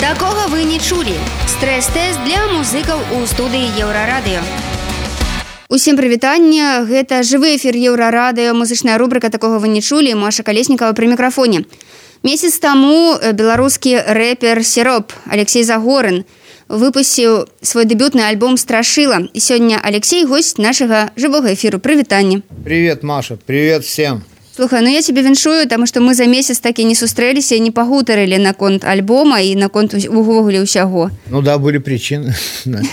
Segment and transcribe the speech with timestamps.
[0.00, 1.16] Такога вы не чулі.
[1.48, 4.40] Стрэс-тэст для музыкаў у студыі еўрарадыё.
[5.68, 11.10] Усім прывітанне гэта жывы эфір еўрарадыё музычная рубрика такога вы не чулі Маша калеснікава пры
[11.10, 11.64] мікрафоне.
[12.22, 16.24] Месяц таму беларускі рэпер сироп Алексей Загорын
[16.68, 22.42] выпусціў свой дэбютны альбом страшыла і сёння Алексей гость нашага жывога эфіру прывітанне.
[22.64, 24.22] Привет, Маша, привет всем.
[24.60, 27.60] Слухай, ну я тебе віншую, таму што мы за месяц так і не сустрэліся і
[27.60, 31.10] не пагутарылі наконт альбома і наконт увогуле ўсяго.
[31.30, 32.32] Ну да, были причины.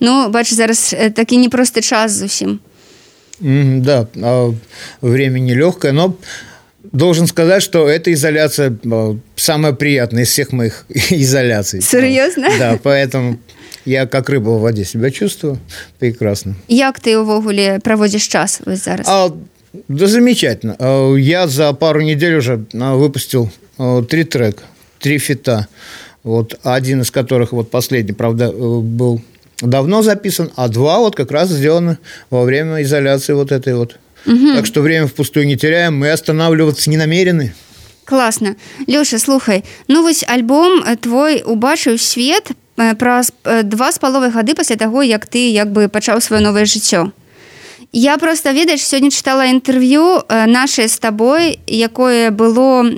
[0.00, 2.60] Ну бач зараз э, такі непросты час зусім.
[3.40, 4.54] Мгм, Да, а,
[5.00, 6.14] время нелегкое, но
[6.92, 11.80] должен сказать, что эта изоляция а, самая приятная из всех моих изоляций.
[11.82, 12.48] Серьезно?
[12.58, 13.38] Да, поэтому
[13.84, 15.58] я как рыба в воде себя чувствую
[15.98, 16.54] прекрасно.
[16.68, 19.06] Як ты увогуле праводзіш час вось зараз?
[19.08, 19.30] А,
[19.87, 20.75] да замечательно.
[20.79, 24.63] А, Я за пару недель уже а, выпустил а, три трека,
[24.99, 25.67] три фита.
[26.23, 29.21] Вот один из которых, вот последний, правда, э, был
[29.61, 31.97] давно записан, а два вот как раз сделаны
[32.29, 33.97] во время изоляции вот этой вот.
[34.55, 37.53] Так что время впустую не теряем, мы останавливаться не намерены.
[38.05, 38.55] Класна.
[38.87, 44.29] Лёша, слухай, ну вось альбом э, твой убачыў свет э, праз э, два з паловай
[44.29, 47.11] гады пасля таго, як ты як бы пачаў сваё новае жыццё.
[47.95, 52.89] Я просто ведаеш сёння чытала інтэрв'ю наше з табой якое было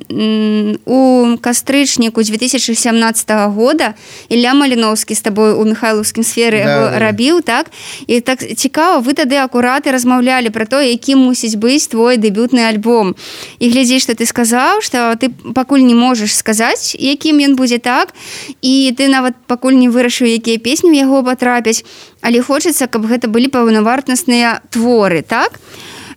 [0.85, 3.93] у кастрычніку 2017 года.
[4.29, 7.75] Ілля маліноўскі з табой у михайлаўскім сферы Да, рабіў так?
[8.07, 13.19] І так цікава вы тады акураты размаўлялі пра то якім мусіць быць твой дэбютны альбом.
[13.59, 18.15] І глядзі што ты сказаў што ты пакуль не можаш сказаць якім ён будзе так?
[18.63, 21.83] І ты нават пакуль не вырашыў якія песні яго патрапяць
[22.24, 25.60] але хочацца каб гэта былі паўнавартасныя творы так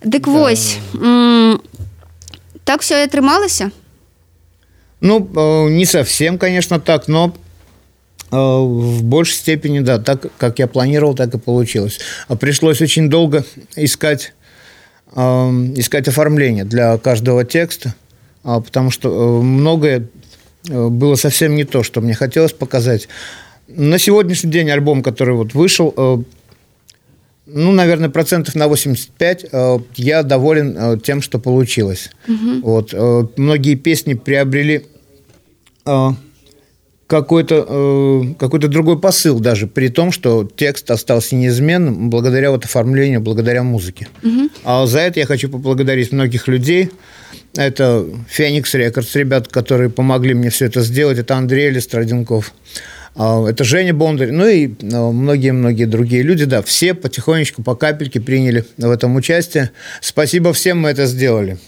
[0.04, 0.30] дык Да.
[0.30, 1.60] вось м,
[2.64, 3.70] так все і атрымалася
[5.00, 7.34] Ну, э, не совсем, конечно, так, но
[8.30, 12.00] э, в большей степени, да, так, как я планировал, так и получилось.
[12.26, 13.44] А Пришлось очень долго
[13.76, 14.32] искать,
[15.14, 15.20] э,
[15.76, 17.94] искать оформление для каждого текста,
[18.44, 20.08] а, потому что э, многое
[20.70, 23.08] э, было совсем не то, что мне хотелось показать.
[23.69, 26.17] На сегодняшний день альбом, который вот вышел, э,
[27.45, 32.09] ну, наверное, процентов на 85 э, я доволен э, тем, что получилось.
[32.63, 34.85] Вот, э, многие песни приобрели
[37.09, 43.21] какой-то э, какой-то другой посыл даже, при том, что текст остался неизменным благодаря вот оформлению,
[43.21, 44.07] благодаря музыке.
[44.63, 46.91] А за это я хочу поблагодарить многих людей.
[47.55, 51.17] Это Феникс Рекордс, ребят, которые помогли мне все это сделать.
[51.17, 52.53] Это Андрей Листроденков.
[52.53, 58.20] А, Это Женя Бондарь, ну и а, многие-многие другие люди, да, все потихонечку, по капельке
[58.20, 59.70] приняли в этом участие.
[60.00, 61.58] Спасибо всем, мы это сделали.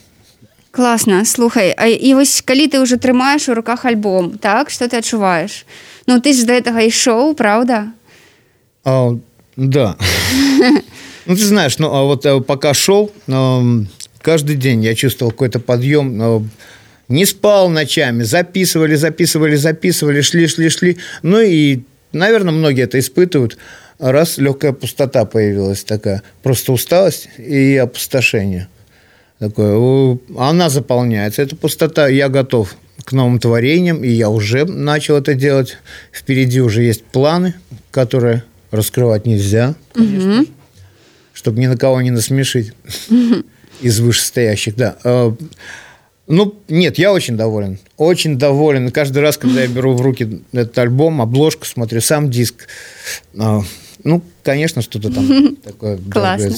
[0.76, 5.00] класна слухай а, і вось калі ты ўжо трымаеш у руках альбом так что ты
[5.00, 5.64] адчуваеш
[6.06, 7.96] Ну ты ж да гэтага ішоў правда
[8.84, 9.16] А,
[9.56, 9.96] да.
[11.26, 13.88] Ну, ты знаешь, ну, а вот э, пока шел, эм,
[14.22, 16.40] каждый день я чувствовал какой-то подъем, э,
[17.11, 20.97] не спал ночами, записывали, записывали, записывали, шли, шли, шли.
[21.21, 21.81] Ну и,
[22.13, 23.57] наверное, многие это испытывают.
[23.99, 28.67] Раз легкая пустота появилась такая, просто усталость и опустошение.
[29.37, 35.33] Такое, она заполняется, эта пустота, я готов к новым творениям, и я уже начал это
[35.33, 35.77] делать.
[36.11, 37.55] Впереди уже есть планы,
[37.91, 40.45] которые раскрывать нельзя, конечно,
[41.33, 42.73] чтобы ни на кого не насмешить
[43.81, 44.95] из вышестоящих, да.
[46.31, 47.77] Ну, нет, я очень доволен.
[47.97, 48.87] Очень доволен.
[48.87, 52.67] И Каждый раз, когда я беру в руки этот альбом, обложку, смотрю сам диск,
[53.37, 53.59] а,
[54.05, 56.55] ну, конечно, что-то там такое Классно.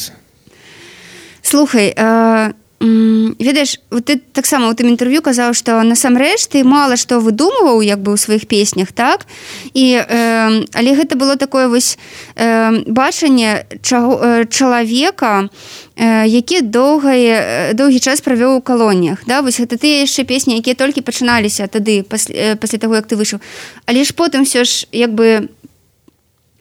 [1.41, 7.23] слухай м, ведаеш вот ты таксама у тым інтэрв'ю казаў што насамрэч ты мала што
[7.23, 9.23] выдумываў як бы ў сваіх песнях так?
[9.71, 11.97] І э, але гэта было такое вось
[12.35, 15.47] э, бачанне чаго э, чалавека
[15.95, 19.39] э, які доўгае э, доўгі час правёў у калоніях да?
[19.41, 23.15] Вось гэта ты яшчэ песні якія толькі пачыналіся тады пасля, э, пасля таго як ты
[23.15, 23.39] выйшаў.
[23.87, 25.47] Але ж потым все ж як бы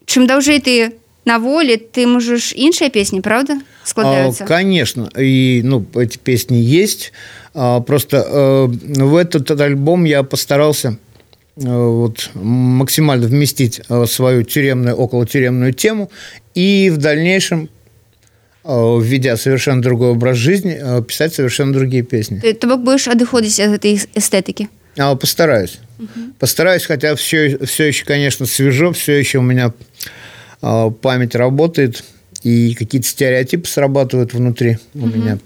[0.06, 5.86] чым даўжэй ты на волі ты можаш іншыя песні правда А, складаюцца Конечно, и ну,
[5.95, 7.12] эти песни есть.
[7.54, 8.68] А, Просто э,
[9.04, 10.98] в этот альбом я постарался
[11.57, 16.10] э, вот, максимально вместить э, свою тюремную, околотюремную тему
[16.56, 17.69] и в дальнейшем,
[18.63, 22.39] э, введя совершенно другой образ жизни, э, писать совершенно другие песни.
[22.39, 24.68] Ты, то бок будешь адыходзіць ад гэтай эстэтыкі
[24.98, 25.80] А, постараюсь.
[26.39, 29.72] Постараюсь, хотя все, все еще, конечно, свежо, все еще у меня а,
[30.62, 32.04] память работает,
[32.44, 35.39] и какие-то стереотипы срабатывают внутри у меня.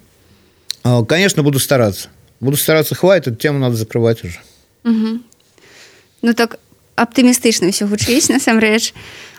[0.83, 2.09] А, Конечно, буду стараться.
[2.39, 4.39] Буду стараться, хватит, эту тему надо закрывать уже.
[4.83, 6.59] Ну так
[6.95, 8.93] аптымістычна ўсё гучыць насамрэч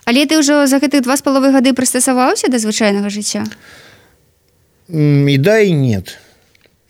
[0.04, 3.46] але ты ўжо за гэтых два з паловы гады прыстасаваўся да звычайнага жыцця
[4.88, 6.18] и да и нет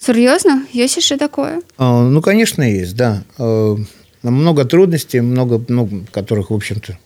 [0.00, 3.76] сур'ёзна ёсць яшчэ такое а, ну конечно есть да а,
[4.22, 6.96] много трудностей много ну, которых в общем-то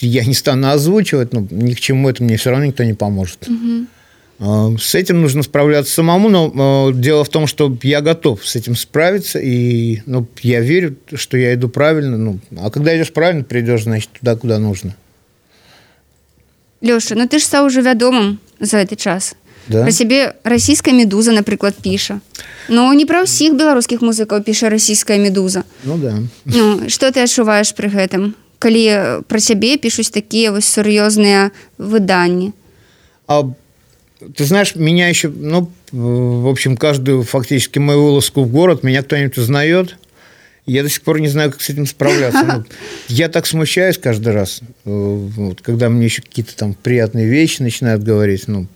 [0.00, 3.48] я не стану озвучивать но ни к чему это мне все равно никто не поможет
[3.48, 3.86] угу.
[4.38, 9.38] С этим нужно справляться самому, но дело в том, что я готов с этим справиться,
[9.38, 12.18] и ну, я верю, что я иду правильно.
[12.18, 14.96] Ну, а когда идешь правильно, придешь, значит, туда, куда нужно.
[16.80, 19.36] Леша, ну ты ж стал уже вядомым за этот час.
[19.68, 19.82] Да?
[19.82, 22.18] Про себе российская медуза, например, пишет.
[22.68, 25.64] Но не про всех белорусских музыков пишет российская медуза.
[25.84, 26.18] Ну да.
[26.44, 28.34] Ну, что ты ощущаешь при этом,
[28.64, 32.52] когда про себе пишут такие вот серьезные выдания?
[33.26, 33.52] А
[34.34, 39.36] ты знаешь, меня еще, ну, в общем, каждую фактически мою вылазку в город меня кто-нибудь
[39.36, 39.98] узнает.
[40.64, 42.42] Я до сих пор не знаю, как с этим справляться.
[42.42, 42.64] Ну,
[43.08, 48.48] я так смущаюсь каждый раз, вот, когда мне еще какие-то там приятные вещи начинают говорить.
[48.48, 48.66] Ну,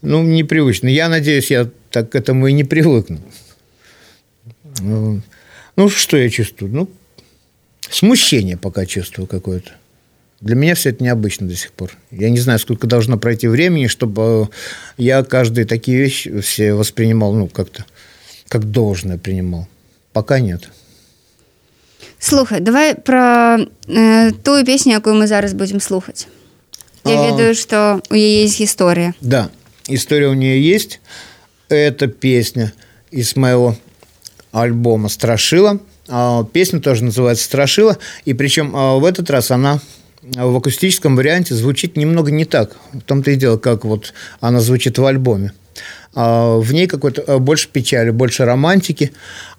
[0.00, 0.88] ну, непривычно.
[0.88, 3.20] Я надеюсь, я так к этому и не привыкну.
[4.80, 6.72] Ну, что я чувствую?
[6.72, 6.88] Ну,
[7.90, 9.72] смущение пока чувствую какое-то.
[10.40, 11.92] Для меня все это необычно до сих пор.
[12.10, 14.46] Я не знаю, сколько должно пройти времени, чтобы э,
[14.98, 17.86] я каждые такие вещи все воспринимал, ну, как-то,
[18.48, 19.66] как должное принимал.
[20.12, 20.68] Пока нет.
[22.18, 26.28] Слухай, давай про э, ту песню, якую мы зараз будем слухать.
[27.04, 27.30] Я а...
[27.30, 29.14] ведаю, что у нее есть история.
[29.20, 29.50] Да,
[29.88, 31.00] история у нее есть.
[31.68, 32.72] Это песня
[33.10, 33.76] из моего
[34.52, 35.80] альбома «Страшила».
[36.08, 37.98] А, песня тоже называется «Страшила».
[38.24, 39.80] И причем а, в этот раз она
[40.22, 42.76] в акустическом варианте звучит немного не так.
[42.92, 45.52] В том-то и дело, как вот она звучит в альбоме.
[46.14, 49.12] А, в ней какой-то э, больше печали, больше романтики.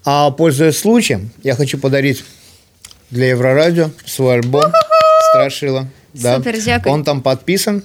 [0.04, 2.24] А пользуясь случаем, я хочу подарить
[3.10, 4.64] для Еврорадио свой альбом
[5.30, 5.88] «Страшила».
[6.14, 6.38] Да.
[6.38, 6.92] Супер, дякую.
[6.94, 7.82] Он там подписан.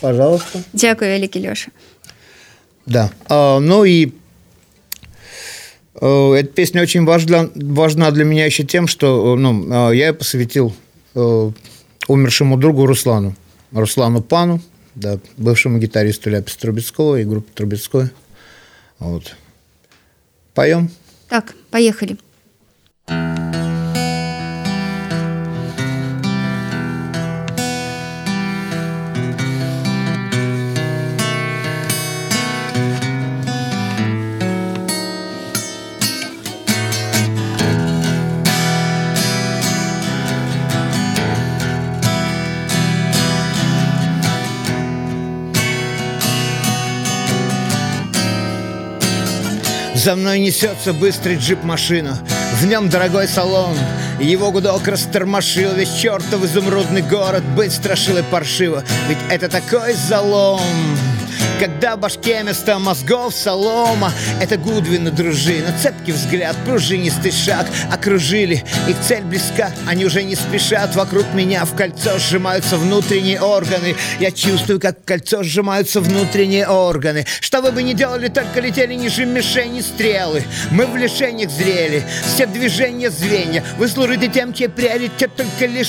[0.00, 0.62] Пожалуйста.
[0.72, 1.70] Дякую, великий Леша.
[2.84, 3.10] Да.
[3.28, 4.12] Ну и
[6.00, 10.74] эта песня очень важна, важна для меня еще тем, что ну, я ее посвятил
[11.14, 11.50] э,
[12.08, 13.34] умершему другу Руслану.
[13.70, 14.60] Руслану Пану,
[14.94, 18.10] да, бывшему гитаристу Ляпис Трубецкого и группы Трубецкой.
[18.98, 19.36] Вот.
[20.54, 20.90] Поем?
[21.28, 22.16] Так, поехали.
[50.04, 52.18] За мной несется быстрый джип-машина.
[52.60, 53.74] В нем дорогой салон.
[54.20, 57.42] Его гудок растормошил Весь чертов изумрудный город.
[57.56, 58.84] Быть страшил и паршиво.
[59.08, 60.60] Ведь это такой залом
[61.60, 68.64] когда в башке вместо мозгов солома Это Гудвин и дружина Цепкий взгляд, пружинистый шаг Окружили,
[68.88, 73.94] их цель близка Они уже не спешат Вокруг меня в кольцо сжимаются внутренние органы.
[74.20, 77.24] Я чувствую, как в кольцо сжимаются внутренние органы.
[77.40, 80.44] Что вы бы ни делали, только летели ниже мишени стрелы.
[80.70, 83.64] Мы в лишениях зрели Все движения звенья.
[83.78, 85.88] Вы служите тем, чей приоритет только лишь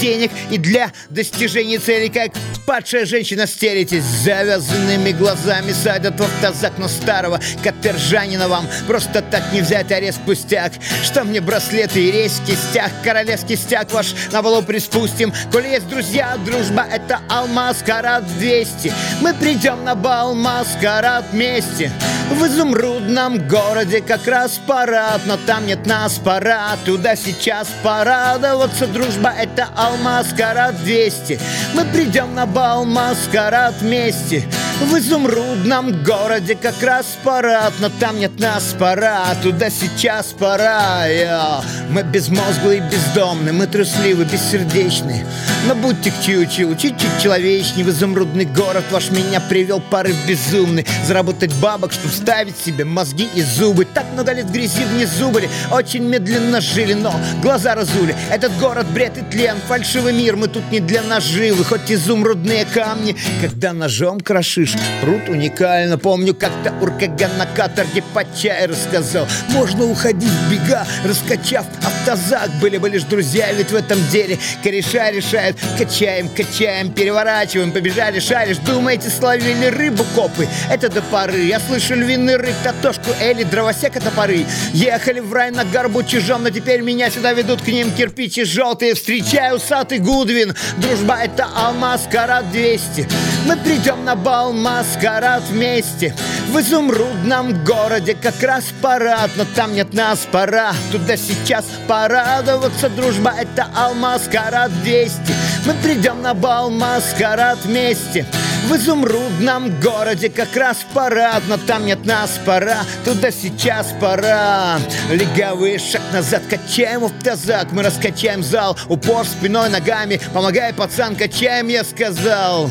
[0.00, 0.30] денег.
[0.50, 2.32] И для достижения цели, как
[2.66, 9.52] падшая женщина стелитесь Завязанными Зелеными глазами садят в автозак, но старого Катержанина вам просто так
[9.52, 10.72] не взять арест пустяк.
[11.02, 15.34] Что мне браслеты и рейс кистяк Королевский стяг ваш на балу приспустим.
[15.52, 18.90] Коли есть друзья, дружба это алмаз карат 200
[19.20, 21.92] Мы придем на бал маскарад вместе
[22.30, 29.30] В изумрудном городе как раз парад Но там нет нас, пора туда сейчас порадоваться Дружба
[29.30, 31.40] это алмаз карат 200
[31.74, 34.44] Мы придем на бал маскарад вместе.
[34.80, 41.62] В изумрудном городе как раз парад Но там нет нас, пора, туда сейчас пора Я.
[41.90, 45.26] Мы безмозглые и бездомные, мы трусливы, бессердечные
[45.66, 51.52] Но будьте к чуть-чуть, чуть-чуть человечней В изумрудный город ваш меня привел порыв безумный Заработать
[51.54, 53.86] бабок, чтобы ставить себе мозги и зубы.
[53.94, 59.16] Так много лет грязи внизу были, очень медленно жили Но глаза разули, этот город бред
[59.18, 64.74] и тлен Фальшивый мир, мы тут не для наживы Хоть изумрудные камни, когда ножом крошишь
[65.00, 65.98] Пруд уникально.
[65.98, 69.26] Помню, как-то Уркаган на каторге по чай рассказал.
[69.50, 71.66] Можно уходить в бега, раскачав
[72.08, 78.20] автозак Были бы лишь друзья, ведь в этом деле Кореша решают Качаем, качаем, переворачиваем Побежали,
[78.20, 78.58] шаришь.
[78.58, 80.48] Думаете, словили рыбу копы?
[80.70, 81.44] Это до поры.
[81.44, 86.50] Я слышу львиный рык, татошку Эли, дровосека топоры Ехали в рай на горбу чужом Но
[86.50, 88.94] теперь меня сюда ведут к ним кирпичи желтые.
[88.94, 90.54] Встречаю усатый Гудвин.
[90.78, 93.08] Дружба это алмаз, карат 200
[93.46, 96.14] Мы придем на бал, маскарад вместе.
[96.50, 100.72] В изумрудном городе как раз парад Но там нет нас, пора.
[100.90, 101.64] Туда сейчас
[101.98, 105.18] порадоваться Дружба это алмаз, карат 200
[105.66, 108.24] Мы придем на бал, маскарад вместе
[108.66, 114.78] в изумрудном городе как раз парад Но там нет нас, пора, туда сейчас пора.
[115.10, 117.72] Легавый шаг назад, качаем в тазак.
[117.72, 120.20] Мы раскачаем зал, упор спиной, ногами.
[120.34, 122.68] Помогай, пацан, качаем, я сказал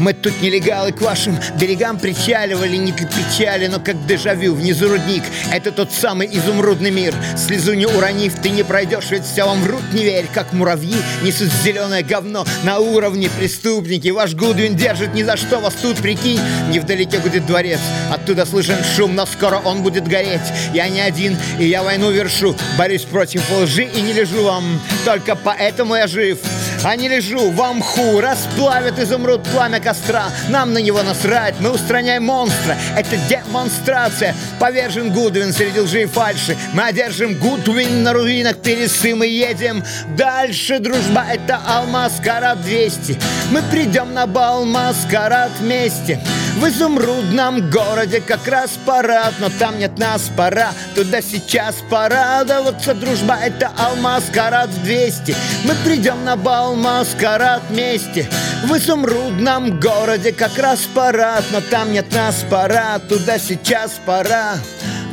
[0.00, 5.22] мы тут нелегалы к вашим берегам причаливали Не для печали, но как дежавю Внизу рудник,
[5.52, 7.14] это тот самый изумрудный мир.
[7.36, 10.26] Слезу не уронив, ты не пройдешь Ведь все вам врут, не верь.
[10.32, 14.08] Как муравьи несут зеленое говно На уровне преступники.
[14.08, 16.40] Ваш Гудвин держит ни за что вас тут, прикинь.
[16.70, 17.80] Невдалеке будет дворец.
[18.10, 20.40] Оттуда слышен шум, но скоро он будет гореть.
[20.72, 22.56] Я не один, и я войну вершу.
[22.78, 24.80] Борюсь против лжи и не лежу вам.
[25.04, 26.38] Только поэтому я жив
[26.84, 30.24] а не лежу в мху Расплавят изумруд пламя костра.
[30.48, 32.76] Нам на него насрать, мы устраняем монстра.
[32.96, 34.34] Это демонстрация.
[34.58, 36.56] Повержен Гудвин среди лжи и фальши.
[36.72, 39.82] Мы одержим Гудвин на руинах Пересы мы едем
[40.16, 40.78] дальше.
[40.78, 43.18] Дружба это алмаз, карат 200
[43.50, 46.20] Мы придем на бал, маскарад вместе
[46.55, 53.37] в изумрудном городе как раз парад Но там нет нас, пора туда сейчас порадоваться Дружба
[53.43, 58.27] это алмаз, карат 200 Мы придем на бал, маскарад вместе
[58.65, 64.55] В изумрудном городе как раз парад Но там нет нас, пора туда сейчас пора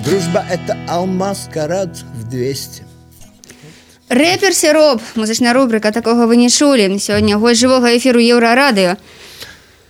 [0.04, 2.85] Дружба это алмаз, карат в 200
[4.09, 6.99] Рэпер Сироп, музычная рубрика, такого вы не чулі.
[6.99, 8.97] Сьогодні гость живого ефіру Єврорадіо.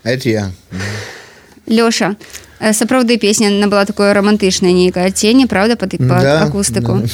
[0.05, 0.51] Это я.
[1.68, 2.16] Лёша,
[2.60, 7.08] э, сапраўды песня набыла такое романтычнае нейкае адценне правда под Да, акустыку да.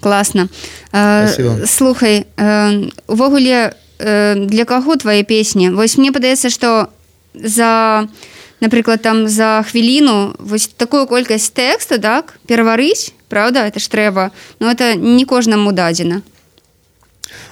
[0.00, 0.48] класна
[0.90, 1.66] Спасибо.
[1.66, 6.88] слухай э, увогуле э, для каго твае песні вось мне падаецца што
[7.34, 8.08] за
[8.60, 14.70] напрыклад там за хвіліну вось такую колькасць тэкста так пераварыць правда это ж трэба но
[14.70, 16.22] это не кожнаму дадзена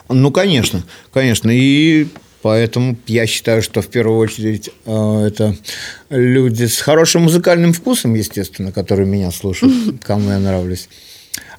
[0.08, 0.82] Ну, конечно,
[1.12, 1.50] конечно.
[1.50, 2.06] И
[2.45, 5.57] поэтому я считаю, что в первую очередь э, это
[6.11, 9.73] люди с хорошим музыкальным вкусом, естественно, которые меня слушают,
[10.03, 10.91] кому я нравлюсь.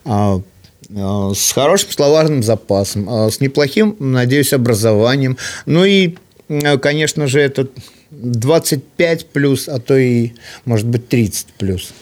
[0.05, 0.39] А,
[0.87, 5.37] э, с хорошим словарным запасом, а с неплохим, надеюсь, образованием.
[5.65, 6.17] Ну и,
[6.49, 7.67] э, конечно же, это
[8.11, 10.33] 25 плюс, а то и,
[10.65, 11.93] может быть, 30 плюс.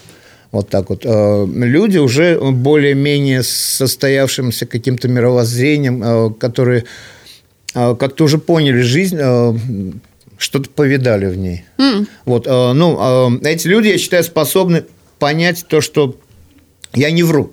[0.52, 1.06] Вот так вот.
[1.06, 6.84] Люди уже более-менее состоявшимся каким-то мировоззрением, которые
[7.74, 9.54] как-то уже поняли жизнь, э,
[10.38, 11.66] что-то повидали в ней.
[12.26, 14.86] Вот, э, ну, эти люди, я считаю, способны
[15.20, 16.16] понять то, что
[16.94, 17.52] я не вру.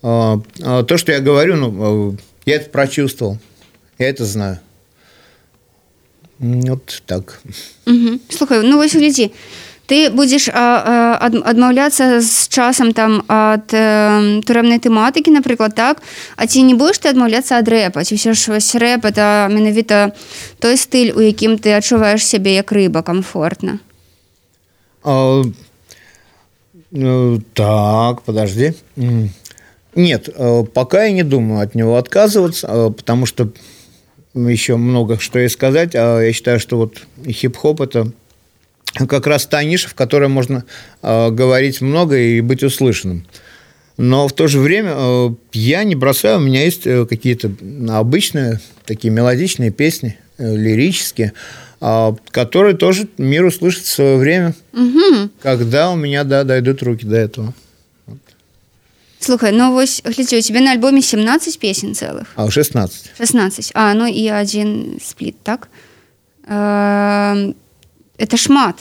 [0.00, 3.38] То, что я говорю, ну, я это прочувствовал,
[3.98, 4.58] я это знаю.
[6.38, 7.40] Вот так.
[7.86, 8.18] Угу.
[8.28, 9.30] Слухай, ну вось глядзі
[9.92, 16.00] ты будзеш адмаўляцца з часам там ад э, турэмнай тэматыкі напрыклад так
[16.40, 20.16] а ці не будзеш ты адмаўляцца ад рэпа ці ўсё ж вось рэп это менавіта
[20.64, 23.84] той стыль у якім ты адчуваеш сябе як рыба комфортна
[25.04, 25.42] А,
[26.92, 28.74] э, Так, подожди.
[29.94, 33.50] Нет, э, пока я не думаю от него отказываться, потому что
[34.34, 35.94] еще много что и сказать.
[35.94, 38.12] А я считаю, что вот хип-хоп это
[39.07, 40.63] как раз та ниша, в которой можно
[41.01, 43.25] э, говорить много и быть услышанным.
[43.97, 47.51] Но в то же время э, я не бросаю, у меня есть э, какие-то
[47.89, 51.33] обычные такие мелодичные песни, э, лирические,
[51.79, 54.55] а, которые тоже мир услышит в свое время,
[55.41, 57.53] когда у меня да, дойдут руки до этого.
[59.19, 63.11] Слухай ну вось глядзі у тебе на альбоме 17 песен цэлых А 16.
[63.17, 65.69] 16 а ну і один спліт так
[66.47, 67.53] э,
[68.21, 68.75] это шмат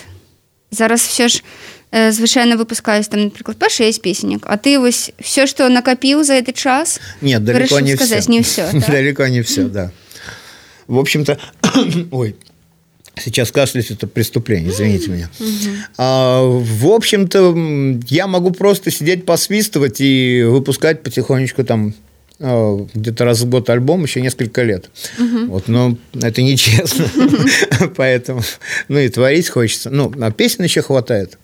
[0.71, 1.43] зараз все ж
[1.93, 6.35] э, звычайна выпускаюсь там напрыклад па 6 песенек а ты вось все что накапіў за
[6.35, 8.33] этот час Нет, далеко вырашыў не сказаць все.
[8.33, 8.91] не все так?
[8.91, 9.91] Далеко не все, да.
[10.87, 11.39] В общем-то,
[12.13, 12.37] ой,
[13.19, 15.29] сейчас кашлять это преступление, извините меня.
[15.99, 21.93] А, в общем-то, м, я могу просто сидеть посвистывать и выпускать потихонечку там а,
[22.41, 24.91] где-то раз в год альбом еще несколько лет.
[25.19, 27.07] Вот, но это нечестно.
[27.97, 28.43] Поэтому,
[28.89, 29.89] ну и творить хочется.
[29.89, 31.39] Ну, а песен еще хватает.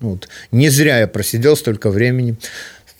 [0.00, 0.28] Вот.
[0.50, 2.36] Не зря я просидел столько времени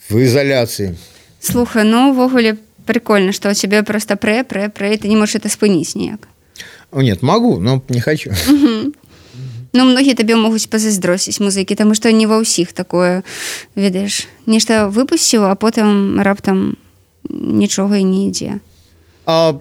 [0.09, 0.97] в изоляции.
[1.39, 5.49] слухай ну увогуле прикольно что у тебя просто прэ прэ прэ ты не можешь это
[5.49, 6.27] спыніць ніяк
[6.93, 8.31] нет могу но не хочу
[9.73, 13.23] ну многія табе могуць пазайздросіць музыкі таму што не ва ўсіх такое
[13.75, 16.77] ведаеш нешта выпусціў а потым раптам
[17.29, 18.59] нічога і не ідзе
[19.25, 19.53] а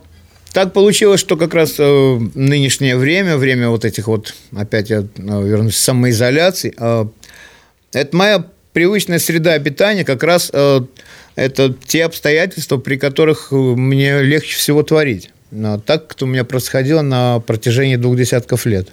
[0.53, 5.05] так получилось, что как раз э, нынешнее время, время вот этих вот, опять я э,
[5.17, 7.07] вернусь, самоизоляции, э,
[7.93, 10.81] это моя привычная среда обитания, как раз э,
[11.37, 15.31] это те обстоятельства, при которых э, мне легче всего творить.
[15.51, 18.89] Но так, как у меня происходило на протяжении двух десятков лет.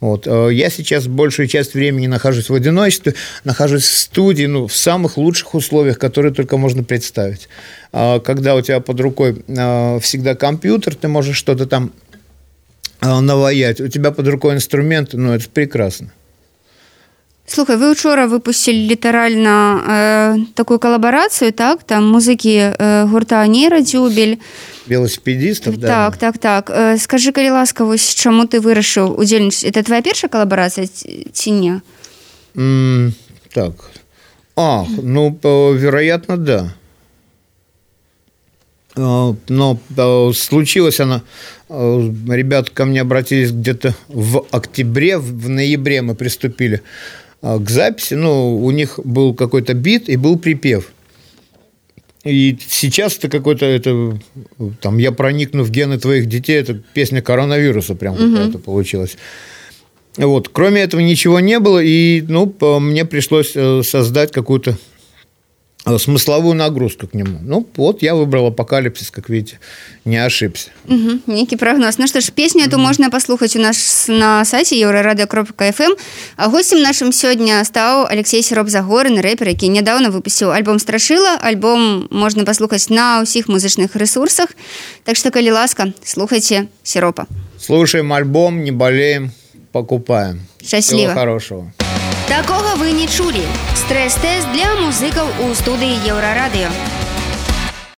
[0.00, 0.26] Вот.
[0.26, 5.16] Э, я сейчас большую часть времени нахожусь в одиночестве, нахожусь в студии, ну, в самых
[5.16, 7.48] лучших условиях, которые только можно представить.
[7.92, 11.92] А когда у тебя под рукой э, всегда компьютер, ты можешь что-то там
[13.00, 16.12] э, наваять, у тебя под рукой инструменты, ну, это прекрасно.
[17.51, 24.39] Слухай вы учора выпусцілі літаральна э, такую калабарацыю так там музыкі э, гурта нейрадзюбель
[24.87, 25.87] велосипедистов да.
[25.87, 30.31] так так так э, скажи калі ласка вось чаму ты вырашыў удзельнічаць это твоя першая
[30.31, 31.81] калабарацыя ці не
[32.55, 33.11] mm,
[33.51, 33.73] так
[34.55, 36.73] а ну вероятно да
[38.95, 39.77] но
[40.33, 41.21] случилось она
[41.67, 48.58] ребят ко мне обратились где-то в октябре в ноябре мы приступили а, к записи, ну,
[48.58, 50.92] у них был какой-то бит и был припев.
[52.24, 54.18] И сейчас это какой-то, это,
[54.80, 58.32] там, я проникну в гены твоих детей, это песня коронавируса прям угу.
[58.32, 59.16] какая-то получилась.
[60.16, 64.76] Вот, кроме этого ничего не было, и, ну, мне пришлось э, создать какую-то
[65.98, 67.38] смысловую нагрузку к нему.
[67.42, 69.60] Ну, вот я выбрал апокалипсис, как видите,
[70.04, 70.70] не ошибся.
[70.88, 71.98] Угу, некий прогноз.
[71.98, 75.92] Ну что ж, песню эту можно послушать у нас на сайте еврорадио.фм.
[76.36, 81.36] А гостем нашим сегодня стал Алексей Сироп Загорин, рэпер, який недавно выпустил альбом «Страшила».
[81.40, 84.50] Альбом можно послушать на всех музычных ресурсах.
[85.04, 87.26] Так что, коли ласка, слухайте Сиропа.
[87.58, 89.30] Слушаем альбом, не болеем,
[89.72, 90.40] покупаем.
[90.62, 91.10] Счастливо.
[91.10, 91.72] Всего хорошего.
[92.27, 93.43] Такога вы не чулі.
[93.75, 96.71] Стрэс-тэст для музыкаў у студыі Еўрарадыё.